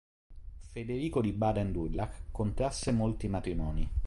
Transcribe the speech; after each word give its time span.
Federico 0.71 1.21
di 1.21 1.31
Baden-Durlach 1.31 2.31
contrasse 2.31 2.91
molti 2.91 3.27
matrimoni. 3.27 3.87